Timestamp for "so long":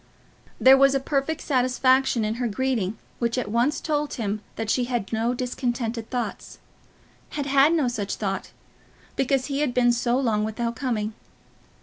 9.91-10.43